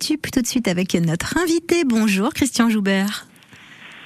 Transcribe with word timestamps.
Tout 0.00 0.40
de 0.40 0.46
suite 0.46 0.68
avec 0.68 0.94
notre 0.94 1.38
invité? 1.38 1.84
Bonjour 1.84 2.32
Christian 2.34 2.68
Joubert. 2.68 3.26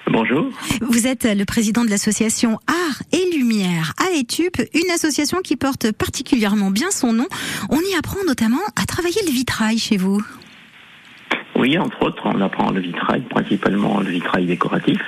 Bonjour. 0.06 0.50
Vous 0.82 1.06
êtes 1.06 1.24
le 1.24 1.44
président 1.44 1.84
de 1.84 1.90
l'association 1.90 2.58
Art 2.66 3.02
et 3.12 3.36
Lumière 3.36 3.94
à 3.98 4.16
Etup, 4.16 4.58
une 4.74 4.90
association 4.90 5.38
qui 5.42 5.56
porte 5.56 5.92
particulièrement 5.92 6.70
bien 6.70 6.90
son 6.90 7.12
nom. 7.12 7.26
On 7.70 7.80
y 7.80 7.96
apprend 7.98 8.18
notamment 8.26 8.60
à 8.80 8.84
travailler 8.84 9.20
le 9.26 9.32
vitrail 9.32 9.78
chez 9.78 9.96
vous. 9.96 10.22
Oui, 11.56 11.76
entre 11.78 12.02
autres, 12.02 12.22
on 12.26 12.40
apprend 12.40 12.70
le 12.70 12.80
vitrail, 12.80 13.22
principalement 13.22 14.00
le 14.00 14.10
vitrail 14.10 14.46
décoratif 14.46 15.00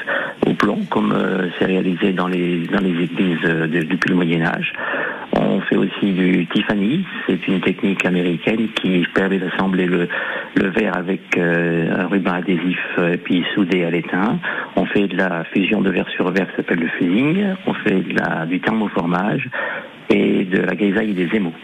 au 0.46 0.54
plomb, 0.54 0.84
comme 0.90 1.12
euh, 1.12 1.48
c'est 1.58 1.66
réalisé 1.66 2.12
dans 2.12 2.26
les 2.26 2.66
dans 2.66 2.80
les 2.80 3.04
églises 3.04 3.38
euh, 3.44 3.66
depuis 3.66 4.10
le 4.10 4.16
Moyen 4.16 4.42
Âge. 4.42 4.72
On 5.50 5.60
fait 5.62 5.76
aussi 5.76 6.12
du 6.12 6.46
Tiffany, 6.46 7.04
c'est 7.26 7.48
une 7.48 7.60
technique 7.60 8.06
américaine 8.06 8.68
qui 8.80 9.04
permet 9.12 9.38
d'assembler 9.38 9.86
le, 9.86 10.06
le 10.54 10.68
verre 10.70 10.96
avec 10.96 11.36
euh, 11.36 11.90
un 11.92 12.06
ruban 12.06 12.34
adhésif 12.34 12.78
et 12.98 13.16
puis 13.16 13.44
soudé 13.52 13.84
à 13.84 13.90
l'étain. 13.90 14.38
On 14.76 14.86
fait 14.86 15.08
de 15.08 15.16
la 15.16 15.42
fusion 15.52 15.80
de 15.80 15.90
verre 15.90 16.08
sur 16.14 16.30
verre 16.30 16.48
qui 16.50 16.56
s'appelle 16.56 16.78
le 16.78 16.86
fusing. 16.86 17.44
On 17.66 17.74
fait 17.74 18.00
de 18.00 18.16
la, 18.16 18.46
du 18.46 18.60
thermoformage 18.60 19.48
et 20.08 20.44
de 20.44 20.58
la 20.58 20.76
grisaille 20.76 21.14
des 21.14 21.28
émaux. 21.34 21.54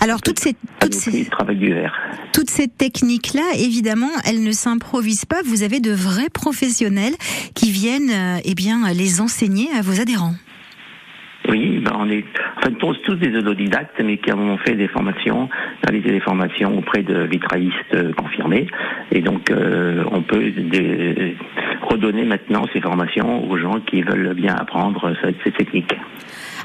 Alors 0.00 0.22
toutes 0.22 0.40
ces 0.40 0.56
toutes 0.80 0.94
ces 0.94 1.28
du 1.54 1.72
verre. 1.72 1.96
toutes 2.32 2.50
ces 2.50 2.66
techniques 2.66 3.32
là, 3.34 3.48
évidemment, 3.56 4.10
elles 4.26 4.42
ne 4.42 4.50
s'improvisent 4.50 5.26
pas. 5.26 5.42
Vous 5.44 5.62
avez 5.62 5.78
de 5.78 5.92
vrais 5.92 6.30
professionnels 6.32 7.14
qui 7.54 7.70
viennent, 7.70 8.10
euh, 8.10 8.40
eh 8.44 8.56
bien, 8.56 8.92
les 8.92 9.20
enseigner 9.20 9.68
à 9.78 9.82
vos 9.82 10.00
adhérents. 10.00 10.34
Oui, 11.50 11.78
ben 11.78 11.92
on 11.98 12.08
est 12.08 12.24
enfin, 12.56 12.70
tous, 12.78 12.96
tous 13.04 13.16
des 13.16 13.36
autodidactes, 13.36 14.00
mais 14.02 14.18
qui 14.18 14.30
avons 14.30 14.56
fait 14.58 14.74
des 14.74 14.88
formations, 14.88 15.48
réalisé 15.82 16.12
des 16.12 16.20
formations 16.20 16.78
auprès 16.78 17.02
de 17.02 17.24
vitraillistes 17.24 17.94
euh, 17.94 18.12
confirmés. 18.12 18.66
Et 19.10 19.20
donc, 19.20 19.50
euh, 19.50 20.04
on 20.12 20.22
peut 20.22 20.50
des, 20.50 21.36
redonner 21.82 22.24
maintenant 22.24 22.66
ces 22.72 22.80
formations 22.80 23.50
aux 23.50 23.58
gens 23.58 23.80
qui 23.80 24.02
veulent 24.02 24.34
bien 24.34 24.54
apprendre 24.54 25.14
ces 25.44 25.52
techniques. 25.52 25.94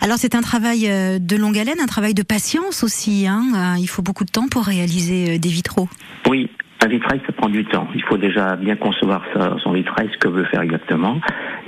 Alors 0.01 0.17
c'est 0.17 0.35
un 0.35 0.41
travail 0.41 0.87
euh, 0.89 1.19
de 1.19 1.35
longue 1.35 1.57
haleine, 1.57 1.79
un 1.79 1.87
travail 1.87 2.13
de 2.13 2.23
patience 2.23 2.83
aussi. 2.83 3.27
Hein 3.27 3.43
euh, 3.55 3.79
Il 3.79 3.87
faut 3.87 4.01
beaucoup 4.01 4.25
de 4.25 4.31
temps 4.31 4.47
pour 4.47 4.63
réaliser 4.63 5.35
euh, 5.35 5.37
des 5.39 5.49
vitraux. 5.49 5.89
Oui, 6.29 6.49
un 6.81 6.87
vitrail, 6.87 7.21
ça 7.25 7.31
prend 7.31 7.49
du 7.49 7.65
temps. 7.65 7.87
Il 7.95 8.03
faut 8.03 8.17
déjà 8.17 8.55
bien 8.55 8.75
concevoir 8.75 9.23
son 9.63 9.71
vitrail, 9.71 10.09
ce 10.11 10.17
que 10.17 10.27
veut 10.27 10.43
faire 10.45 10.61
exactement. 10.61 11.19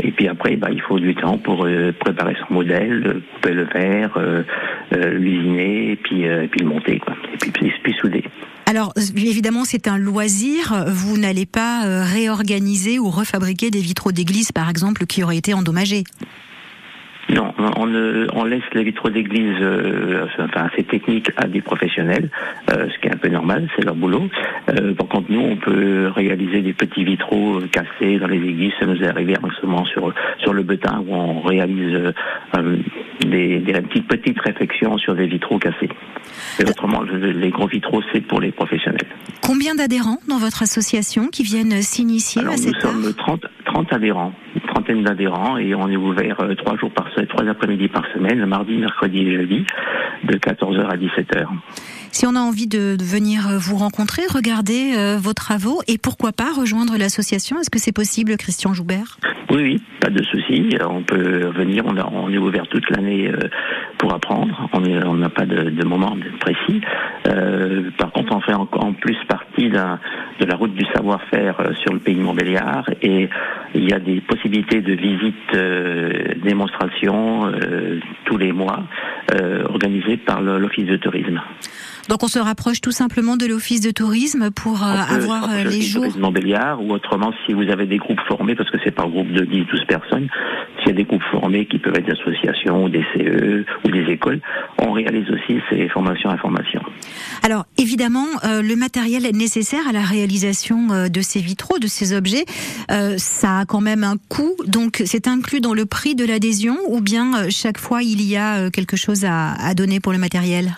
Et 0.04 0.12
puis 0.12 0.28
après, 0.28 0.56
bah, 0.58 0.70
il 0.72 0.82
faut 0.82 1.00
du 1.00 1.16
temps 1.16 1.38
pour 1.38 1.68
préparer 2.00 2.36
son 2.48 2.54
modèle, 2.54 3.22
couper 3.36 3.54
le 3.54 3.64
verre, 3.64 4.20
l'usiner, 4.92 5.92
et 5.92 5.96
puis, 5.96 6.24
et 6.24 6.48
puis 6.48 6.60
le 6.62 6.68
monter, 6.68 7.00
quoi. 7.00 7.16
Et 7.34 7.38
puis, 7.38 7.52
puis, 7.52 7.72
puis 7.84 7.94
souder. 7.94 8.24
Alors 8.68 8.94
évidemment, 9.16 9.64
c'est 9.64 9.88
un 9.88 9.98
loisir. 9.98 10.84
Vous 10.88 11.18
n'allez 11.18 11.46
pas 11.46 12.04
réorganiser 12.04 13.00
ou 13.00 13.10
refabriquer 13.10 13.72
des 13.72 13.80
vitraux 13.80 14.12
d'église, 14.12 14.52
par 14.52 14.70
exemple, 14.70 15.06
qui 15.06 15.24
auraient 15.24 15.38
été 15.38 15.54
endommagés. 15.54 16.04
Non, 17.30 17.54
on, 17.58 17.94
on 18.34 18.44
laisse 18.46 18.64
les 18.74 18.84
vitraux 18.84 19.10
d'église, 19.10 19.58
euh, 19.60 20.26
enfin 20.40 20.70
assez 20.72 20.84
techniques, 20.84 21.30
à 21.36 21.48
des 21.48 21.62
professionnels, 21.62 22.30
euh, 22.72 22.88
ce 22.90 23.00
qui 23.00 23.08
est 23.08 23.14
un 23.14 23.18
peu 23.18 23.28
normal, 23.28 23.68
c'est 23.76 23.84
leur 23.84 23.96
boulot. 23.96 24.30
Euh, 24.70 24.94
par 24.94 25.08
contre, 25.08 25.30
nous, 25.30 25.42
on 25.42 25.58
peut 25.58 26.08
réaliser 26.16 26.62
des 26.62 26.72
petits 26.72 27.04
vitraux 27.04 27.60
cassés 27.72 28.18
dans 28.20 28.28
les 28.28 28.38
églises. 28.38 28.72
Ça 28.80 28.86
nous 28.86 29.02
est 29.04 29.08
arrivé 29.08 29.36
en 29.42 29.86
sur 29.86 30.14
sur 30.40 30.54
le 30.54 30.64
Betin 30.64 31.04
où 31.06 31.14
on 31.14 31.42
réalise 31.42 32.14
des, 33.22 33.60
des 33.60 33.74
petites 33.74 34.08
petites 34.08 34.40
réflexions 34.40 34.98
sur 34.98 35.16
des 35.16 35.28
vitraux 35.28 35.60
cassés. 35.60 35.90
Et 36.60 36.64
autrement, 36.64 37.02
les 37.02 37.50
gros 37.50 37.68
vitraux, 37.68 38.02
c'est 38.14 38.22
pour 38.22 38.40
les 38.40 38.52
professionnels. 38.52 39.08
Combien 39.42 39.76
d'adhérents 39.76 40.20
dans 40.28 40.38
votre 40.38 40.64
association 40.64 41.28
qui 41.28 41.44
viennent 41.44 41.82
s'initier 41.82 42.44
à 42.46 42.58
cette 42.58 42.74
Nous 42.76 42.82
sommes 42.82 43.14
30, 43.14 43.46
30 43.66 43.94
adhérents 43.94 44.34
trentaine 44.78 45.02
d'adhérents 45.02 45.58
et 45.58 45.74
on 45.74 45.90
est 45.90 45.96
ouvert 45.96 46.40
euh, 46.42 46.54
trois 46.54 46.78
jours 46.78 46.92
par 46.92 47.12
semaine, 47.12 47.27
trois 47.38 47.50
après-midi 47.50 47.88
par 47.88 48.04
semaine, 48.14 48.40
le 48.40 48.48
mardi, 48.48 48.74
mercredi 48.78 49.20
et 49.20 49.36
jeudi, 49.36 49.66
de 50.24 50.36
14h 50.38 50.88
à 50.88 50.98
17h. 50.98 51.46
Si 52.12 52.26
on 52.26 52.36
a 52.36 52.40
envie 52.40 52.68
de, 52.68 52.98
venir 53.00 53.48
euh, 53.48 53.58
vous 53.58 53.78
rencontrer, 53.78 54.24
regarder 54.34 54.94
euh, 54.98 55.18
vos 55.20 55.34
travaux 55.34 55.82
et 55.88 55.98
pourquoi 55.98 56.32
pas 56.32 56.52
rejoindre 56.52 56.98
l'association, 56.98 57.60
est-ce 57.60 57.70
que 57.70 57.80
c'est 57.80 57.92
possible, 57.92 58.36
Christian 58.38 58.74
Joubert? 58.74 59.20
Oui, 59.52 59.62
oui, 59.62 59.82
pas 60.00 60.10
de 60.10 60.24
souci. 60.24 60.70
On 60.82 61.04
peut 61.04 61.52
venir, 61.56 61.86
on, 61.86 61.96
on 61.96 62.32
est 62.32 62.38
ouvert 62.38 62.68
toute 62.68 62.90
l'année 62.90 63.32
pour 63.98 64.14
apprendre. 64.14 64.70
On 64.74 65.16
n'a 65.16 65.30
pas 65.30 65.46
de, 65.46 65.86
moment 65.86 66.18
précis. 66.40 66.82
par 67.98 68.12
contre, 68.12 68.36
on 68.36 68.42
fait 68.42 68.54
en, 68.54 68.68
en 68.74 68.94
plus 68.94 69.18
partie 69.30 69.70
de 69.70 70.46
la 70.46 70.56
route 70.56 70.74
du 70.74 70.86
savoir-faire 70.94 71.56
sur 71.82 71.94
le 71.94 72.00
pays 72.00 72.16
de 72.16 72.22
Montbéliard 72.22 72.90
et 73.02 73.30
il 73.74 73.90
y 73.90 73.94
a 73.94 74.00
des 74.00 74.22
possibilités 74.22 74.82
de 74.82 74.94
visites, 74.94 75.36
euh, 75.56 76.34
démonstrations 76.44 77.27
euh, 77.28 78.00
tous 78.26 78.38
les 78.38 78.52
mois 78.52 78.84
euh, 79.34 79.64
organisées 79.66 80.18
par 80.18 80.42
l'Office 80.42 80.86
de 80.86 80.98
tourisme. 80.98 81.42
Donc 82.08 82.24
on 82.24 82.28
se 82.28 82.40
rapproche 82.40 82.80
tout 82.80 82.92
simplement 82.92 83.36
de 83.36 83.46
l'office 83.46 83.82
de 83.82 83.92
tourisme 83.92 84.50
pour 84.52 84.84
euh, 84.84 84.88
avoir 84.88 85.50
euh, 85.52 85.64
les 85.66 85.82
jours. 85.82 86.06
Montbéliard 86.18 86.82
ou 86.82 86.94
autrement 86.94 87.34
si 87.46 87.54
vous 87.54 87.70
avez 87.70 87.86
des 87.86 87.98
groupes 87.98 88.20
formés 88.28 88.56
parce 88.56 88.70
que 88.70 88.78
c'est 88.84 88.92
par 88.92 89.10
groupe 89.10 89.30
de 89.32 89.44
10 89.44 89.66
12 89.66 89.86
personnes, 89.86 90.28
s'il 90.80 90.88
y 90.88 90.92
a 90.92 90.96
des 90.96 91.04
groupes 91.04 91.24
formés 91.32 91.66
qui 91.66 91.80
peuvent 91.80 91.96
être 91.96 92.06
des 92.06 92.14
associations 92.14 92.86
ou 92.86 92.90
des 92.90 93.04
CE 93.14 93.66
ou 93.86 93.92
des 93.92 94.12
écoles, 94.12 94.40
on 94.80 94.92
réalise 94.92 95.30
aussi 95.30 95.60
ces 95.70 95.90
formations 95.90 96.30
informations. 96.30 96.82
Alors 97.44 97.66
évidemment, 97.78 98.28
euh, 98.46 98.62
le 98.62 98.76
matériel 98.76 99.24
nécessaire 99.36 99.88
à 99.90 99.92
la 99.92 100.02
réalisation 100.02 101.10
de 101.10 101.22
ces 101.22 101.40
vitraux, 101.42 101.80
de 101.80 101.88
ces 101.88 102.16
objets, 102.16 102.46
ça 103.18 103.60
a 103.60 103.66
quand 103.66 103.82
même 103.82 104.04
un 104.04 104.16
coût. 104.30 104.56
Donc 104.66 105.02
c'est 105.06 105.28
inclus 105.28 105.60
dans 105.60 105.74
le 105.74 105.86
prix 105.86 106.16
de 106.16 106.26
l'adhésion 106.26 106.78
ou 106.88 107.02
bien 107.02 107.50
chaque 107.50 107.78
fois 107.78 108.04
il 108.04 108.22
y 108.22 108.38
a 108.38 108.70
quelque 108.70 108.96
chose 108.96 109.26
à, 109.26 109.54
à 109.54 109.74
donner 109.74 110.00
pour 110.00 110.14
le 110.14 110.20
matériel? 110.20 110.76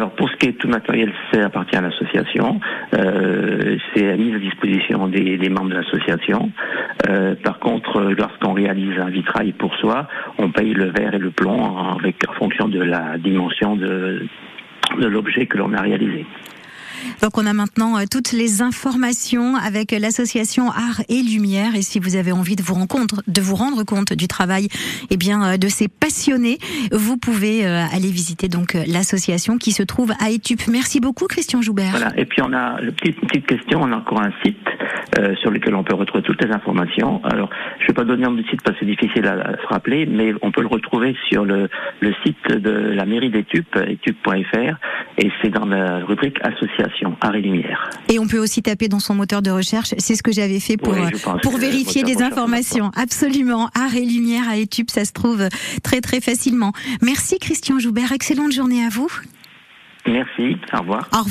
Alors 0.00 0.12
pour 0.12 0.30
ce 0.30 0.36
qui 0.36 0.46
est 0.46 0.52
tout 0.52 0.66
matériel, 0.66 1.12
ça 1.30 1.44
appartient 1.44 1.76
à 1.76 1.82
l'association. 1.82 2.58
Euh, 2.94 3.76
c'est 3.94 4.16
mise 4.16 4.34
à 4.34 4.38
disposition 4.38 5.08
des, 5.08 5.36
membres 5.50 5.68
de 5.68 5.74
l'association. 5.74 6.50
Euh, 7.06 7.34
par 7.34 7.58
contre, 7.58 8.00
lorsqu'on 8.16 8.54
réalise 8.54 8.98
un 8.98 9.10
vitrail 9.10 9.52
pour 9.52 9.74
soi, 9.76 10.08
on 10.38 10.48
paye 10.52 10.72
le 10.72 10.86
verre 10.86 11.12
et 11.12 11.18
le 11.18 11.30
plomb 11.30 11.76
avec, 11.98 12.16
en 12.26 12.32
fonction 12.32 12.68
de 12.68 12.82
la 12.82 13.18
dimension 13.18 13.76
de 13.76 14.26
l'objet 14.96 15.44
que 15.44 15.58
l'on 15.58 15.74
a 15.74 15.82
réalisé. 15.82 16.24
Donc 17.22 17.36
on 17.38 17.46
a 17.46 17.52
maintenant 17.52 17.98
euh, 17.98 18.04
toutes 18.10 18.32
les 18.32 18.62
informations 18.62 19.56
avec 19.56 19.92
l'association 19.92 20.70
Art 20.70 21.02
et 21.08 21.22
Lumière. 21.22 21.74
Et 21.74 21.82
si 21.82 21.98
vous 21.98 22.16
avez 22.16 22.32
envie 22.32 22.56
de 22.56 22.62
vous 22.62 22.74
de 23.26 23.40
vous 23.40 23.54
rendre 23.54 23.84
compte 23.84 24.12
du 24.12 24.28
travail, 24.28 24.68
eh 25.10 25.16
bien 25.16 25.44
euh, 25.44 25.56
de 25.56 25.68
ces 25.68 25.88
passionnés, 25.88 26.58
vous 26.92 27.16
pouvez 27.16 27.66
euh, 27.66 27.84
aller 27.92 28.10
visiter 28.10 28.48
donc 28.48 28.74
l'association 28.86 29.58
qui 29.58 29.72
se 29.72 29.82
trouve 29.82 30.12
à 30.20 30.30
Etup. 30.30 30.62
Merci 30.68 31.00
beaucoup, 31.00 31.26
Christian 31.26 31.62
Joubert. 31.62 31.90
Voilà. 31.90 32.12
Et 32.16 32.24
puis 32.24 32.42
on 32.42 32.52
a 32.52 32.80
une 32.80 32.92
petite 32.92 33.46
question. 33.46 33.82
On 33.82 33.92
a 33.92 33.96
encore 33.96 34.22
un 34.22 34.32
site 34.44 34.56
euh, 35.18 35.34
sur 35.36 35.50
lequel 35.50 35.74
on 35.74 35.84
peut 35.84 35.94
retrouver 35.94 36.22
toutes 36.22 36.42
les 36.44 36.50
informations. 36.50 37.20
Alors, 37.24 37.50
je 37.78 37.84
ne 37.84 37.88
vais 37.88 37.94
pas 37.94 38.04
donner 38.04 38.24
un 38.24 38.36
site 38.48 38.62
parce 38.62 38.78
que 38.78 38.84
c'est 38.84 38.90
difficile 38.90 39.26
à, 39.26 39.56
se 39.60 39.66
rappeler, 39.66 40.06
mais 40.06 40.32
on 40.42 40.50
peut 40.50 40.62
le 40.62 40.68
retrouver 40.68 41.16
sur 41.28 41.44
le, 41.44 41.68
le 42.00 42.14
site 42.24 42.48
de 42.48 42.70
la 42.70 43.04
mairie 43.04 43.30
d'Etup, 43.30 43.76
etup.fr, 43.76 44.76
et 45.18 45.30
c'est 45.42 45.50
dans 45.50 45.66
la 45.66 45.98
rubrique 45.98 46.38
Association 46.42 47.16
Art 47.20 47.34
et 47.34 47.40
Lumière. 47.40 47.90
Et 48.08 48.18
on 48.18 48.26
peut 48.26 48.38
aussi 48.38 48.62
taper 48.62 48.88
dans 48.88 49.00
son 49.00 49.14
moteur 49.14 49.42
de 49.42 49.50
recherche. 49.50 49.94
C'est 49.98 50.14
ce 50.14 50.22
que 50.22 50.32
j'avais 50.32 50.60
fait 50.60 50.76
pour, 50.76 50.94
pour 51.42 51.58
vérifier 51.58 52.02
des 52.02 52.22
informations. 52.22 52.90
Absolument. 52.96 53.68
Art 53.74 53.94
et 53.96 54.04
Lumière 54.04 54.48
à 54.48 54.56
Etup, 54.56 54.90
ça 54.90 55.04
se 55.04 55.12
trouve 55.12 55.48
très 55.82 56.00
très 56.00 56.20
facilement. 56.20 56.72
Merci 57.02 57.38
Christian 57.38 57.78
Joubert. 57.78 58.12
Excellente 58.12 58.52
journée 58.52 58.84
à 58.84 58.88
vous. 58.88 59.10
Merci. 60.06 60.56
Au 60.72 60.80
revoir. 60.80 61.08
Au 61.12 61.18
revoir. 61.18 61.26